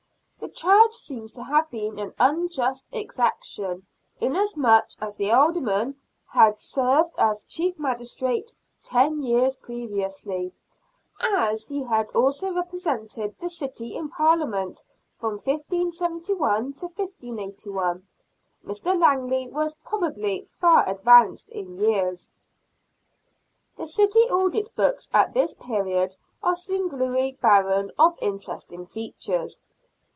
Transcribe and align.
The 0.41 0.55
charge 0.57 0.93
seems 0.93 1.31
to 1.33 1.43
have 1.43 1.69
been 1.69 1.97
an 1.97 2.13
unjust 2.19 2.85
exaction, 2.91 3.85
inasmuch 4.19 4.89
as 4.99 5.15
the 5.15 5.31
Alderman 5.31 6.01
had 6.27 6.59
served 6.59 7.11
as 7.17 7.45
chief 7.45 7.79
magistrate 7.79 8.51
ten 8.83 9.21
years 9.21 9.55
previously. 9.55 10.53
As 11.21 11.67
he 11.67 11.83
had 11.83 12.09
also 12.09 12.51
represented 12.51 13.35
the 13.39 13.49
city 13.49 13.95
in 13.95 14.09
Parliament 14.09 14.83
from 15.17 15.33
1571 15.35 16.73
to 16.73 16.87
1581, 16.87 18.05
Mr. 18.65 18.99
Langley 18.99 19.47
was 19.47 19.75
probably 19.85 20.47
far 20.59 20.89
advanced 20.89 21.49
in 21.51 21.77
years. 21.77 22.27
The 23.77 23.87
city 23.87 24.21
audit 24.21 24.75
books 24.75 25.09
at 25.13 25.33
this 25.33 25.53
period 25.53 26.17
are 26.43 26.55
singularly 26.55 27.37
barren 27.39 27.91
of 27.97 28.17
interesting 28.21 28.85
features. 28.85 29.61